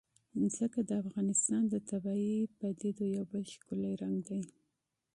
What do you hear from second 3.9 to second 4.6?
رنګ دی.